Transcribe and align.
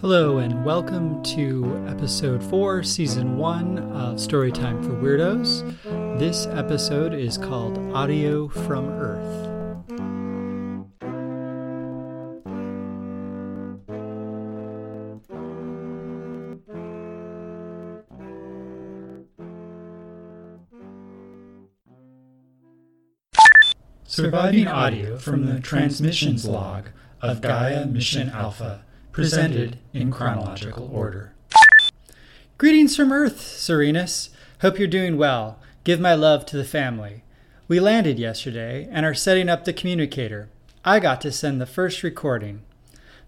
Hello, 0.00 0.38
and 0.38 0.64
welcome 0.64 1.22
to 1.24 1.84
episode 1.86 2.42
4, 2.42 2.82
season 2.82 3.36
1 3.36 3.78
of 3.92 4.16
Storytime 4.16 4.82
for 4.82 4.92
Weirdos. 4.92 6.18
This 6.18 6.46
episode 6.46 7.12
is 7.12 7.36
called 7.36 7.76
Audio 7.94 8.48
from 8.48 8.88
Earth. 8.88 9.46
Surviving 24.04 24.66
audio 24.66 25.18
from 25.18 25.44
the 25.44 25.60
transmissions 25.60 26.46
log 26.46 26.88
of 27.20 27.42
Gaia 27.42 27.84
Mission 27.84 28.30
Alpha, 28.30 28.82
presented 29.12 29.78
in 29.92 30.10
chronological 30.10 30.90
order. 30.92 31.32
Greetings 32.58 32.94
from 32.94 33.12
Earth, 33.12 33.40
Serenus. 33.40 34.30
Hope 34.60 34.78
you're 34.78 34.88
doing 34.88 35.16
well. 35.16 35.58
Give 35.84 35.98
my 35.98 36.14
love 36.14 36.44
to 36.46 36.56
the 36.56 36.64
family. 36.64 37.22
We 37.68 37.80
landed 37.80 38.18
yesterday 38.18 38.88
and 38.90 39.06
are 39.06 39.14
setting 39.14 39.48
up 39.48 39.64
the 39.64 39.72
communicator. 39.72 40.48
I 40.84 41.00
got 41.00 41.20
to 41.22 41.32
send 41.32 41.60
the 41.60 41.66
first 41.66 42.02
recording. 42.02 42.62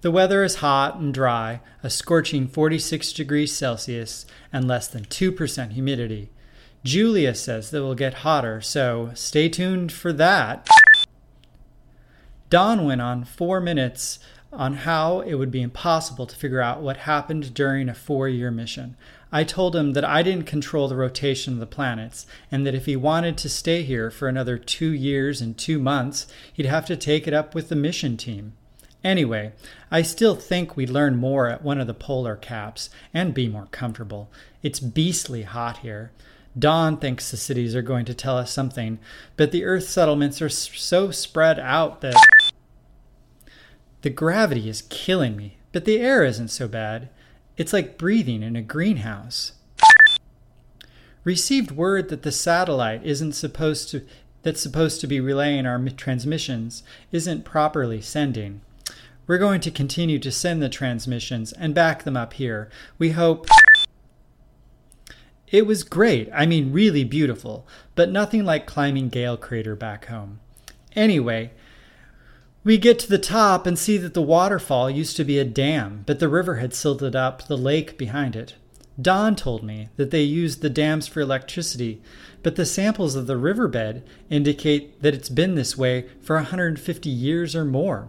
The 0.00 0.10
weather 0.10 0.44
is 0.44 0.56
hot 0.56 0.96
and 0.96 1.12
dry, 1.12 1.60
a 1.82 1.90
scorching 1.90 2.46
46 2.46 3.12
degrees 3.12 3.54
Celsius 3.54 4.26
and 4.52 4.68
less 4.68 4.86
than 4.86 5.04
2% 5.04 5.72
humidity. 5.72 6.30
Julia 6.84 7.34
says 7.34 7.70
that 7.70 7.78
it 7.78 7.80
will 7.80 7.94
get 7.94 8.14
hotter, 8.14 8.60
so 8.60 9.10
stay 9.14 9.48
tuned 9.48 9.90
for 9.92 10.12
that. 10.12 10.68
Don 12.50 12.84
went 12.84 13.02
on 13.02 13.24
four 13.24 13.60
minutes 13.60 14.18
on 14.52 14.74
how 14.74 15.20
it 15.20 15.34
would 15.34 15.50
be 15.50 15.60
impossible 15.60 16.26
to 16.26 16.36
figure 16.36 16.62
out 16.62 16.80
what 16.80 16.98
happened 16.98 17.52
during 17.52 17.88
a 17.88 17.94
four 17.94 18.28
year 18.28 18.50
mission. 18.50 18.96
I 19.30 19.44
told 19.44 19.76
him 19.76 19.92
that 19.92 20.04
I 20.04 20.22
didn't 20.22 20.46
control 20.46 20.88
the 20.88 20.96
rotation 20.96 21.52
of 21.52 21.60
the 21.60 21.66
planets, 21.66 22.26
and 22.50 22.66
that 22.66 22.74
if 22.74 22.86
he 22.86 22.96
wanted 22.96 23.36
to 23.38 23.48
stay 23.50 23.82
here 23.82 24.10
for 24.10 24.26
another 24.26 24.56
two 24.56 24.90
years 24.90 25.42
and 25.42 25.58
two 25.58 25.78
months, 25.78 26.26
he'd 26.50 26.64
have 26.64 26.86
to 26.86 26.96
take 26.96 27.28
it 27.28 27.34
up 27.34 27.54
with 27.54 27.68
the 27.68 27.76
mission 27.76 28.16
team. 28.16 28.54
Anyway, 29.04 29.52
I 29.90 30.00
still 30.00 30.34
think 30.34 30.76
we'd 30.76 30.88
learn 30.88 31.16
more 31.16 31.48
at 31.48 31.62
one 31.62 31.78
of 31.78 31.86
the 31.86 31.94
polar 31.94 32.36
caps 32.36 32.88
and 33.12 33.34
be 33.34 33.48
more 33.48 33.68
comfortable. 33.70 34.30
It's 34.62 34.80
beastly 34.80 35.42
hot 35.42 35.78
here. 35.78 36.10
Don 36.58 36.96
thinks 36.96 37.30
the 37.30 37.36
cities 37.36 37.76
are 37.76 37.82
going 37.82 38.06
to 38.06 38.14
tell 38.14 38.38
us 38.38 38.50
something, 38.50 38.98
but 39.36 39.52
the 39.52 39.64
Earth 39.64 39.88
settlements 39.88 40.40
are 40.40 40.48
so 40.48 41.10
spread 41.10 41.58
out 41.58 42.00
that. 42.00 42.16
The 44.02 44.10
gravity 44.10 44.68
is 44.68 44.82
killing 44.82 45.36
me, 45.36 45.58
but 45.72 45.84
the 45.84 45.98
air 45.98 46.24
isn't 46.24 46.48
so 46.48 46.68
bad. 46.68 47.08
It's 47.56 47.72
like 47.72 47.98
breathing 47.98 48.42
in 48.42 48.54
a 48.54 48.62
greenhouse. 48.62 49.52
Received 51.24 51.72
word 51.72 52.08
that 52.08 52.22
the 52.22 52.32
satellite 52.32 53.04
isn't 53.04 53.32
supposed 53.32 53.90
to 53.90 54.06
that's 54.42 54.60
supposed 54.60 55.00
to 55.00 55.06
be 55.06 55.20
relaying 55.20 55.66
our 55.66 55.78
transmissions 55.90 56.84
isn't 57.10 57.44
properly 57.44 58.00
sending. 58.00 58.60
We're 59.26 59.36
going 59.36 59.60
to 59.62 59.70
continue 59.70 60.18
to 60.20 60.32
send 60.32 60.62
the 60.62 60.68
transmissions 60.68 61.52
and 61.52 61.74
back 61.74 62.04
them 62.04 62.16
up 62.16 62.34
here. 62.34 62.70
We 62.98 63.10
hope 63.10 63.46
it 65.50 65.66
was 65.66 65.82
great. 65.82 66.30
I 66.32 66.46
mean, 66.46 66.72
really 66.72 67.04
beautiful, 67.04 67.66
but 67.94 68.10
nothing 68.10 68.44
like 68.44 68.66
climbing 68.66 69.08
Gale 69.08 69.36
Crater 69.36 69.74
back 69.74 70.06
home. 70.06 70.40
Anyway, 70.94 71.50
we 72.68 72.76
get 72.76 72.98
to 72.98 73.08
the 73.08 73.16
top 73.16 73.66
and 73.66 73.78
see 73.78 73.96
that 73.96 74.12
the 74.12 74.20
waterfall 74.20 74.90
used 74.90 75.16
to 75.16 75.24
be 75.24 75.38
a 75.38 75.44
dam, 75.44 76.02
but 76.04 76.18
the 76.18 76.28
river 76.28 76.56
had 76.56 76.74
silted 76.74 77.16
up 77.16 77.46
the 77.46 77.56
lake 77.56 77.96
behind 77.96 78.36
it. 78.36 78.56
Don 79.00 79.34
told 79.34 79.62
me 79.62 79.88
that 79.96 80.10
they 80.10 80.20
used 80.20 80.60
the 80.60 80.68
dams 80.68 81.08
for 81.08 81.22
electricity, 81.22 82.02
but 82.42 82.56
the 82.56 82.66
samples 82.66 83.14
of 83.14 83.26
the 83.26 83.38
riverbed 83.38 84.02
indicate 84.28 85.00
that 85.00 85.14
it's 85.14 85.30
been 85.30 85.54
this 85.54 85.78
way 85.78 86.10
for 86.20 86.36
150 86.36 87.08
years 87.08 87.56
or 87.56 87.64
more. 87.64 88.08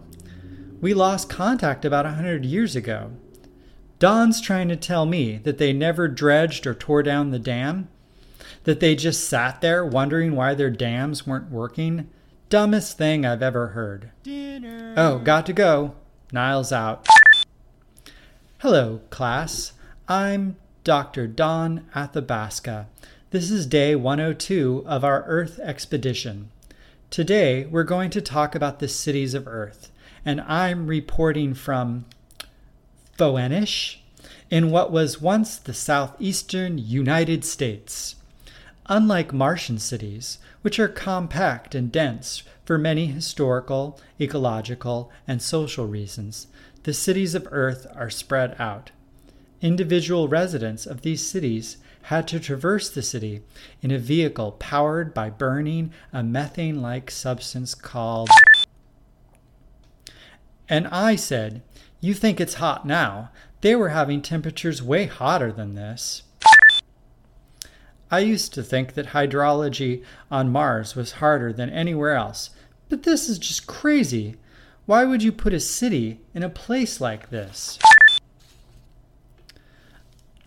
We 0.82 0.92
lost 0.92 1.30
contact 1.30 1.86
about 1.86 2.04
100 2.04 2.44
years 2.44 2.76
ago. 2.76 3.12
Don's 3.98 4.42
trying 4.42 4.68
to 4.68 4.76
tell 4.76 5.06
me 5.06 5.38
that 5.38 5.56
they 5.56 5.72
never 5.72 6.06
dredged 6.06 6.66
or 6.66 6.74
tore 6.74 7.02
down 7.02 7.30
the 7.30 7.38
dam, 7.38 7.88
that 8.64 8.80
they 8.80 8.94
just 8.94 9.26
sat 9.26 9.62
there 9.62 9.86
wondering 9.86 10.36
why 10.36 10.52
their 10.52 10.68
dams 10.68 11.26
weren't 11.26 11.50
working. 11.50 12.10
Dumbest 12.50 12.98
thing 12.98 13.24
I've 13.24 13.44
ever 13.44 13.68
heard. 13.68 14.10
Dinner. 14.24 14.92
Oh, 14.96 15.20
got 15.20 15.46
to 15.46 15.52
go. 15.52 15.94
Niles 16.32 16.72
out. 16.72 17.06
Hello, 18.58 19.02
class. 19.08 19.74
I'm 20.08 20.56
Dr. 20.82 21.28
Don 21.28 21.86
Athabasca. 21.94 22.88
This 23.30 23.52
is 23.52 23.66
day 23.66 23.94
102 23.94 24.82
of 24.84 25.04
our 25.04 25.22
Earth 25.28 25.60
expedition. 25.60 26.50
Today, 27.08 27.66
we're 27.66 27.84
going 27.84 28.10
to 28.10 28.20
talk 28.20 28.56
about 28.56 28.80
the 28.80 28.88
cities 28.88 29.32
of 29.32 29.46
Earth, 29.46 29.92
and 30.24 30.40
I'm 30.40 30.88
reporting 30.88 31.54
from 31.54 32.04
Phoenix 33.16 33.98
in 34.50 34.72
what 34.72 34.90
was 34.90 35.20
once 35.20 35.56
the 35.56 35.72
southeastern 35.72 36.78
United 36.78 37.44
States. 37.44 38.16
Unlike 38.92 39.32
Martian 39.32 39.78
cities, 39.78 40.38
which 40.62 40.80
are 40.80 40.88
compact 40.88 41.76
and 41.76 41.92
dense 41.92 42.42
for 42.64 42.76
many 42.76 43.06
historical, 43.06 44.00
ecological, 44.20 45.12
and 45.28 45.40
social 45.40 45.86
reasons, 45.86 46.48
the 46.82 46.92
cities 46.92 47.36
of 47.36 47.46
Earth 47.52 47.86
are 47.94 48.10
spread 48.10 48.56
out. 48.58 48.90
Individual 49.60 50.26
residents 50.26 50.86
of 50.86 51.02
these 51.02 51.24
cities 51.24 51.76
had 52.02 52.26
to 52.26 52.40
traverse 52.40 52.90
the 52.90 53.00
city 53.00 53.42
in 53.80 53.92
a 53.92 53.98
vehicle 53.98 54.52
powered 54.58 55.14
by 55.14 55.30
burning 55.30 55.92
a 56.12 56.24
methane 56.24 56.82
like 56.82 57.12
substance 57.12 57.76
called. 57.76 58.28
And 60.68 60.88
I 60.88 61.14
said, 61.14 61.62
You 62.00 62.12
think 62.12 62.40
it's 62.40 62.54
hot 62.54 62.84
now? 62.84 63.30
They 63.60 63.76
were 63.76 63.90
having 63.90 64.20
temperatures 64.20 64.82
way 64.82 65.06
hotter 65.06 65.52
than 65.52 65.76
this. 65.76 66.24
I 68.10 68.20
used 68.20 68.52
to 68.54 68.62
think 68.62 68.94
that 68.94 69.08
hydrology 69.08 70.04
on 70.30 70.50
Mars 70.50 70.96
was 70.96 71.12
harder 71.12 71.52
than 71.52 71.70
anywhere 71.70 72.14
else, 72.14 72.50
but 72.88 73.04
this 73.04 73.28
is 73.28 73.38
just 73.38 73.68
crazy. 73.68 74.34
Why 74.86 75.04
would 75.04 75.22
you 75.22 75.30
put 75.30 75.54
a 75.54 75.60
city 75.60 76.20
in 76.34 76.42
a 76.42 76.48
place 76.48 77.00
like 77.00 77.30
this? 77.30 77.78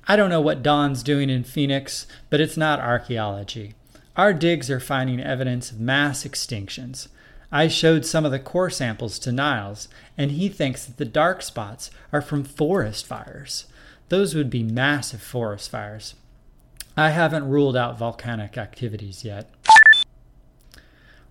I 0.05 0.17
don't 0.17 0.29
know 0.29 0.41
what 0.41 0.61
Don's 0.61 1.01
doing 1.01 1.29
in 1.29 1.45
Phoenix, 1.45 2.05
but 2.29 2.41
it's 2.41 2.57
not 2.57 2.81
archaeology. 2.81 3.75
Our 4.17 4.33
digs 4.33 4.69
are 4.69 4.81
finding 4.81 5.21
evidence 5.21 5.71
of 5.71 5.79
mass 5.79 6.25
extinctions. 6.25 7.07
I 7.49 7.69
showed 7.69 8.05
some 8.05 8.25
of 8.25 8.31
the 8.31 8.39
core 8.39 8.69
samples 8.69 9.17
to 9.19 9.31
Niles, 9.31 9.87
and 10.17 10.31
he 10.31 10.49
thinks 10.49 10.85
that 10.85 10.97
the 10.97 11.05
dark 11.05 11.41
spots 11.41 11.89
are 12.11 12.21
from 12.21 12.43
forest 12.43 13.05
fires. 13.05 13.67
Those 14.09 14.35
would 14.35 14.49
be 14.49 14.63
massive 14.63 15.21
forest 15.21 15.71
fires. 15.71 16.15
I 16.95 17.09
haven't 17.09 17.49
ruled 17.49 17.75
out 17.75 17.97
volcanic 17.97 18.57
activities 18.57 19.23
yet. 19.23 19.49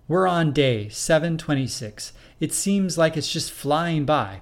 We're 0.07 0.27
on 0.27 0.51
day 0.51 0.89
726. 0.89 2.13
It 2.39 2.53
seems 2.53 2.97
like 2.97 3.15
it's 3.15 3.31
just 3.31 3.51
flying 3.51 4.05
by. 4.05 4.41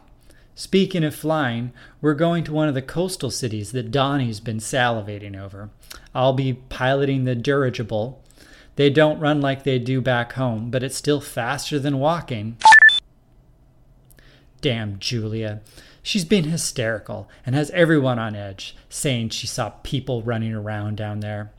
Speaking 0.56 1.04
of 1.04 1.16
flying, 1.16 1.72
we're 2.02 2.14
going 2.14 2.44
to 2.46 2.54
one 2.54 2.68
of 2.68 2.74
the 2.74 2.82
coastal 2.82 3.32
cities 3.32 3.72
that 3.72 3.92
Donnie's 3.92 4.40
been 4.40 4.58
salivating 4.58 5.40
over. 5.40 5.70
I'll 6.14 6.34
be 6.34 6.54
piloting 6.54 7.24
the 7.24 7.36
dirigible, 7.36 8.22
they 8.76 8.90
don't 8.90 9.20
run 9.20 9.42
like 9.42 9.64
they 9.64 9.80
do 9.80 10.02
back 10.02 10.34
home, 10.34 10.72
but 10.72 10.84
it's 10.84 10.96
still 10.96 11.22
faster 11.22 11.78
than 11.78 12.00
walking. 12.00 12.58
Damn 14.62 14.98
Julia. 15.00 15.62
She's 16.04 16.26
been 16.26 16.46
hysterical 16.46 17.30
and 17.46 17.54
has 17.56 17.70
everyone 17.72 18.18
on 18.18 18.36
edge, 18.36 18.76
saying 18.90 19.30
she 19.30 19.48
saw 19.48 19.70
people 19.84 20.24
running 20.24 20.54
around 20.54 20.98
down 20.98 21.20
there. 21.20 21.52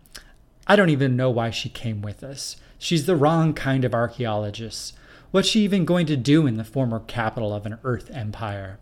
I 0.67 0.77
don't 0.77 0.91
even 0.91 1.17
know 1.17 1.31
why 1.31 1.51
she 1.51 1.69
came 1.69 2.03
with 2.03 2.25
us. 2.25 2.57
She's 2.79 3.07
the 3.07 3.17
wrong 3.17 3.55
kind 3.55 3.85
of 3.85 3.95
archaeologist. 3.95 4.95
What's 5.31 5.49
she 5.49 5.61
even 5.61 5.85
going 5.85 6.07
to 6.07 6.17
do 6.17 6.47
in 6.47 6.57
the 6.57 6.65
former 6.65 7.01
capital 7.01 7.55
of 7.55 7.67
an 7.67 7.79
Earth 7.85 8.11
empire? 8.13 8.79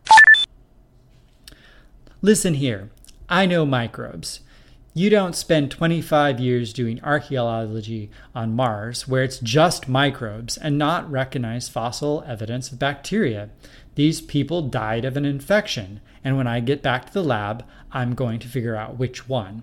Listen 2.23 2.55
here. 2.55 2.91
I 3.29 3.47
know 3.47 3.65
microbes. 3.65 4.41
You 4.93 5.09
don't 5.09 5.37
spend 5.37 5.71
25 5.71 6.41
years 6.41 6.73
doing 6.73 7.01
archaeology 7.05 8.11
on 8.35 8.57
Mars 8.57 9.07
where 9.07 9.23
it's 9.23 9.39
just 9.39 9.89
microbes 9.89 10.57
and 10.57 10.77
not 10.77 11.09
recognize 11.09 11.69
fossil 11.69 12.25
evidence 12.27 12.73
of 12.73 12.81
bacteria. 12.81 13.51
These 13.95 14.21
people 14.21 14.63
died 14.63 15.05
of 15.05 15.17
an 15.17 15.25
infection, 15.25 16.01
and 16.25 16.37
when 16.37 16.49
I 16.49 16.59
get 16.59 16.83
back 16.83 17.07
to 17.07 17.13
the 17.13 17.23
lab, 17.23 17.65
I'm 17.93 18.17
going 18.17 18.41
to 18.41 18.49
figure 18.49 18.75
out 18.75 18.99
which 18.99 19.29
one. 19.29 19.63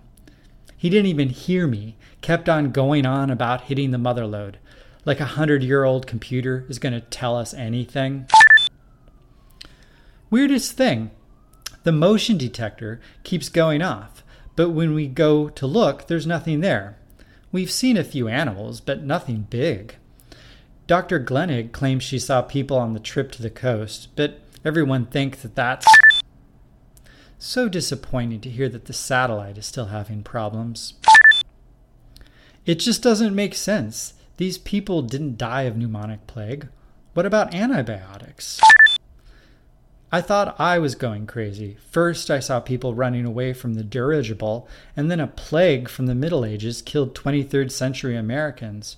He 0.77 0.89
didn't 0.89 1.07
even 1.07 1.29
hear 1.29 1.67
me, 1.67 1.97
kept 2.21 2.47
on 2.47 2.71
going 2.71 3.05
on 3.05 3.29
about 3.29 3.63
hitting 3.63 3.91
the 3.91 3.97
mother 3.97 4.25
lode. 4.25 4.59
Like 5.03 5.19
a 5.19 5.25
hundred 5.25 5.61
year 5.61 5.83
old 5.83 6.07
computer 6.07 6.65
is 6.69 6.79
going 6.79 6.93
to 6.93 7.01
tell 7.01 7.35
us 7.35 7.53
anything. 7.53 8.27
Weirdest 10.29 10.71
thing 10.71 11.11
The 11.83 11.91
motion 11.91 12.37
detector 12.37 13.01
keeps 13.23 13.49
going 13.49 13.81
off, 13.81 14.23
but 14.57 14.71
when 14.71 14.95
we 14.95 15.07
go 15.07 15.47
to 15.49 15.67
look, 15.67 16.07
there's 16.07 16.27
nothing 16.27 16.61
there. 16.61 16.97
We've 17.51 17.71
seen 17.71 17.95
a 17.95 18.03
few 18.03 18.27
animals, 18.27 18.81
but 18.81 19.03
nothing 19.03 19.45
big. 19.49 19.95
Dr. 20.87 21.19
Glenig 21.19 21.71
claims 21.71 22.03
she 22.03 22.17
saw 22.17 22.41
people 22.41 22.75
on 22.75 22.93
the 22.93 22.99
trip 22.99 23.31
to 23.33 23.41
the 23.41 23.51
coast, 23.51 24.09
but 24.15 24.39
everyone 24.65 25.05
thinks 25.05 25.43
that 25.43 25.55
that's 25.55 25.85
so 27.37 27.69
disappointing 27.69 28.41
to 28.41 28.49
hear 28.49 28.67
that 28.67 28.85
the 28.85 28.93
satellite 28.93 29.59
is 29.59 29.67
still 29.67 29.85
having 29.85 30.23
problems. 30.23 30.95
It 32.65 32.79
just 32.79 33.03
doesn't 33.03 33.35
make 33.35 33.53
sense. 33.53 34.15
These 34.37 34.57
people 34.57 35.03
didn't 35.03 35.37
die 35.37 35.63
of 35.63 35.75
pneumonic 35.75 36.25
plague. 36.25 36.67
What 37.13 37.27
about 37.27 37.53
antibiotics? 37.53 38.59
I 40.09 40.21
thought 40.21 40.57
I 40.57 40.79
was 40.79 40.95
going 40.95 41.27
crazy. 41.27 41.75
First, 41.91 42.31
I 42.31 42.39
saw 42.39 42.61
people 42.61 42.93
running 42.93 43.25
away 43.25 43.51
from 43.51 43.73
the 43.73 43.83
dirigible, 43.83 44.65
and 44.95 45.11
then 45.11 45.19
a 45.19 45.27
plague 45.27 45.89
from 45.89 46.05
the 46.05 46.15
Middle 46.15 46.45
Ages 46.45 46.81
killed 46.81 47.13
23rd 47.13 47.71
century 47.71 48.15
Americans. 48.15 48.95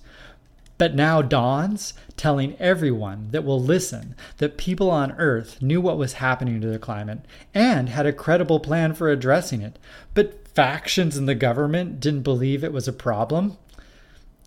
But 0.78 0.94
now 0.94 1.20
Don's 1.20 1.94
telling 2.16 2.56
everyone 2.60 3.28
that 3.32 3.44
will 3.44 3.60
listen 3.60 4.14
that 4.38 4.56
people 4.56 4.88
on 4.88 5.12
Earth 5.18 5.60
knew 5.60 5.80
what 5.80 5.98
was 5.98 6.14
happening 6.14 6.60
to 6.60 6.68
the 6.68 6.78
climate 6.78 7.20
and 7.52 7.88
had 7.88 8.06
a 8.06 8.12
credible 8.12 8.60
plan 8.60 8.94
for 8.94 9.10
addressing 9.10 9.62
it, 9.62 9.80
but 10.14 10.46
factions 10.54 11.16
in 11.16 11.26
the 11.26 11.34
government 11.34 11.98
didn't 11.98 12.22
believe 12.22 12.62
it 12.62 12.72
was 12.72 12.86
a 12.86 12.92
problem. 12.92 13.58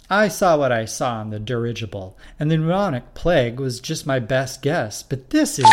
I 0.09 0.29
saw 0.29 0.57
what 0.57 0.71
I 0.71 0.85
saw 0.85 1.21
in 1.21 1.29
the 1.29 1.39
dirigible, 1.39 2.17
and 2.39 2.49
the 2.49 2.55
pneumonic 2.55 3.03
plague 3.15 3.59
was 3.59 3.81
just 3.81 4.07
my 4.07 4.19
best 4.19 4.61
guess, 4.61 5.03
but 5.03 5.29
this 5.29 5.59
is. 5.59 5.65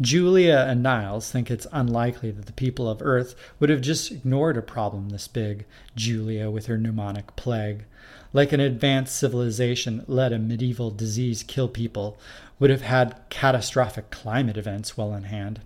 Julia 0.00 0.66
and 0.68 0.82
Niles 0.82 1.30
think 1.30 1.50
it's 1.50 1.66
unlikely 1.72 2.30
that 2.30 2.46
the 2.46 2.52
people 2.52 2.88
of 2.88 3.02
Earth 3.02 3.34
would 3.58 3.70
have 3.70 3.80
just 3.80 4.12
ignored 4.12 4.56
a 4.56 4.62
problem 4.62 5.08
this 5.08 5.26
big, 5.28 5.64
Julia 5.96 6.50
with 6.50 6.66
her 6.66 6.78
pneumonic 6.78 7.34
plague 7.36 7.84
like 8.32 8.52
an 8.52 8.60
advanced 8.60 9.16
civilization 9.16 10.04
let 10.06 10.32
a 10.32 10.38
medieval 10.38 10.90
disease 10.90 11.42
kill 11.42 11.68
people, 11.68 12.18
would 12.58 12.70
have 12.70 12.82
had 12.82 13.16
catastrophic 13.30 14.10
climate 14.10 14.56
events 14.56 14.96
well 14.96 15.14
in 15.14 15.24
hand. 15.24 15.60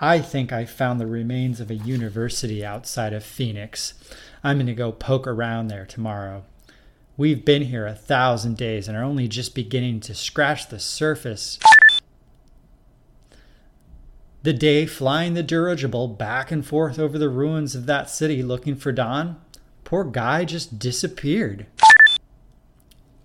I 0.00 0.20
think 0.20 0.52
I 0.52 0.64
found 0.64 1.00
the 1.00 1.06
remains 1.06 1.60
of 1.60 1.70
a 1.70 1.76
university 1.76 2.64
outside 2.64 3.12
of 3.12 3.24
Phoenix. 3.24 3.94
I'm 4.44 4.58
going 4.58 4.66
to 4.66 4.74
go 4.74 4.92
poke 4.92 5.26
around 5.26 5.68
there 5.68 5.86
tomorrow. 5.86 6.44
We've 7.16 7.44
been 7.44 7.62
here 7.62 7.86
a 7.86 7.94
thousand 7.94 8.56
days 8.56 8.86
and 8.86 8.96
are 8.96 9.02
only 9.02 9.26
just 9.26 9.54
beginning 9.54 10.00
to 10.00 10.14
scratch 10.14 10.68
the 10.68 10.78
surface. 10.78 11.58
The 14.42 14.52
day 14.52 14.86
flying 14.86 15.34
the 15.34 15.42
dirigible 15.42 16.06
back 16.06 16.52
and 16.52 16.64
forth 16.64 16.98
over 16.98 17.18
the 17.18 17.28
ruins 17.28 17.74
of 17.74 17.86
that 17.86 18.08
city 18.08 18.42
looking 18.42 18.76
for 18.76 18.92
Don, 18.92 19.36
poor 19.82 20.04
guy 20.04 20.44
just 20.44 20.78
disappeared. 20.78 21.66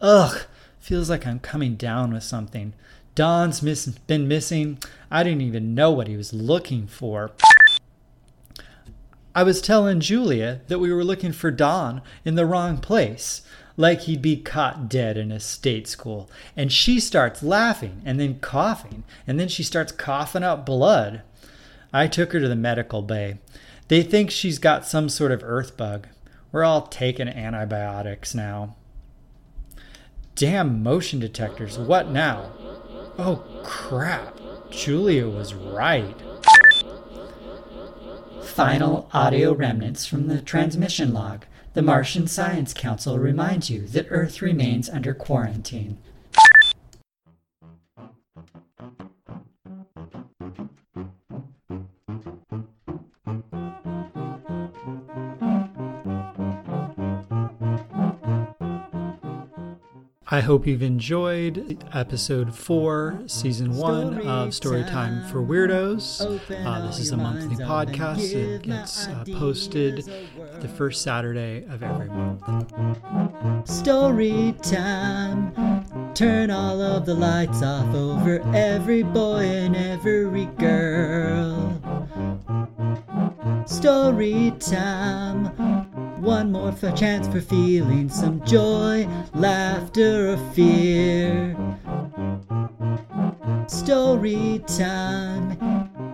Ugh, 0.00 0.42
feels 0.78 1.10
like 1.10 1.26
I'm 1.26 1.40
coming 1.40 1.74
down 1.74 2.12
with 2.12 2.22
something. 2.22 2.72
Don's 3.14 3.62
miss- 3.62 3.86
been 3.86 4.26
missing. 4.28 4.78
I 5.10 5.22
didn't 5.22 5.42
even 5.42 5.74
know 5.74 5.90
what 5.90 6.08
he 6.08 6.16
was 6.16 6.32
looking 6.32 6.86
for. 6.86 7.32
I 9.34 9.42
was 9.42 9.60
telling 9.60 10.00
Julia 10.00 10.62
that 10.68 10.78
we 10.78 10.92
were 10.92 11.04
looking 11.04 11.32
for 11.32 11.50
Don 11.50 12.00
in 12.24 12.34
the 12.34 12.46
wrong 12.46 12.78
place, 12.78 13.42
like 13.78 14.02
he'd 14.02 14.20
be 14.20 14.36
caught 14.36 14.88
dead 14.88 15.16
in 15.16 15.30
a 15.30 15.40
state 15.40 15.86
school. 15.88 16.28
And 16.56 16.70
she 16.70 17.00
starts 17.00 17.42
laughing 17.42 18.02
and 18.04 18.20
then 18.20 18.40
coughing, 18.40 19.04
and 19.26 19.40
then 19.40 19.48
she 19.48 19.62
starts 19.62 19.92
coughing 19.92 20.42
up 20.42 20.66
blood. 20.66 21.22
I 21.92 22.08
took 22.08 22.32
her 22.32 22.40
to 22.40 22.48
the 22.48 22.56
medical 22.56 23.00
bay. 23.00 23.38
They 23.86 24.02
think 24.02 24.30
she's 24.30 24.58
got 24.58 24.84
some 24.84 25.08
sort 25.08 25.32
of 25.32 25.42
earth 25.44 25.76
bug. 25.76 26.08
We're 26.50 26.64
all 26.64 26.88
taking 26.88 27.28
antibiotics 27.28 28.34
now. 28.34 28.74
Damn 30.34 30.82
motion 30.82 31.20
detectors, 31.20 31.78
what 31.78 32.10
now? 32.10 32.52
Oh 33.16 33.44
crap, 33.64 34.38
Julia 34.70 35.28
was 35.28 35.54
right. 35.54 36.14
Final 38.42 39.08
audio 39.12 39.52
remnants 39.52 40.04
from 40.04 40.26
the 40.26 40.42
transmission 40.42 41.12
log. 41.12 41.44
The 41.78 41.82
Martian 41.82 42.26
Science 42.26 42.74
Council 42.74 43.20
reminds 43.20 43.70
you 43.70 43.86
that 43.86 44.08
Earth 44.10 44.42
remains 44.42 44.90
under 44.90 45.14
quarantine. 45.14 45.98
I 60.30 60.40
hope 60.40 60.66
you've 60.66 60.82
enjoyed 60.82 61.82
episode 61.94 62.54
four, 62.54 63.22
season 63.26 63.76
one 63.76 64.18
of 64.26 64.50
Storytime 64.50 65.28
for 65.30 65.42
Weirdos. 65.42 66.20
Uh, 66.66 66.86
this 66.86 66.98
is 66.98 67.12
a 67.12 67.16
monthly 67.16 67.56
podcast. 67.56 68.34
It 68.34 68.62
gets 68.62 69.08
uh, 69.08 69.24
posted 69.32 70.06
the 70.60 70.68
first 70.68 71.02
Saturday 71.02 71.64
of 71.70 71.82
every 71.82 72.08
month. 72.08 73.68
Story 73.68 74.54
time. 74.62 75.52
Turn 76.14 76.50
all 76.50 76.80
of 76.80 77.06
the 77.06 77.14
lights 77.14 77.62
off 77.62 77.94
over 77.94 78.40
every 78.54 79.02
boy 79.02 79.44
and 79.44 79.76
every 79.76 80.46
girl. 80.58 81.80
Story 83.66 84.52
time. 84.58 85.46
One 86.20 86.50
more 86.50 86.72
for 86.72 86.90
chance 86.92 87.28
for 87.28 87.40
feeling 87.40 88.08
some 88.08 88.44
joy, 88.44 89.08
laughter, 89.34 90.32
or 90.32 90.36
fear. 90.52 91.56
Story 93.68 94.62
time. 94.66 95.56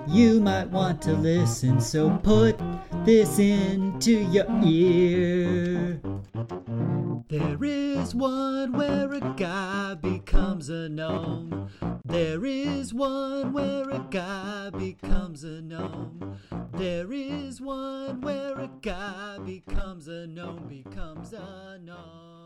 You 0.06 0.40
might 0.40 0.68
want 0.68 1.00
to 1.02 1.12
listen, 1.12 1.80
so 1.80 2.10
put 2.22 2.56
this 3.04 3.38
into 3.38 4.12
your 4.12 4.46
ear. 4.64 6.00
There 7.28 7.62
is 7.62 8.14
one 8.14 8.72
where 8.72 9.12
a 9.12 9.34
guy 9.36 9.94
becomes 9.94 10.70
a 10.70 10.88
gnome. 10.88 11.68
There 12.04 12.46
is 12.46 12.94
one 12.94 13.52
where 13.52 13.90
a 13.90 14.06
guy 14.10 14.70
becomes 14.70 15.44
a 15.44 15.60
gnome. 15.60 16.38
There 16.72 17.12
is 17.12 17.60
one 17.60 18.22
where 18.22 18.58
a 18.58 18.70
guy 18.80 19.38
becomes 19.44 20.08
a 20.08 20.26
gnome, 20.26 20.66
becomes 20.68 21.34
a 21.34 21.78
gnome. 21.82 22.43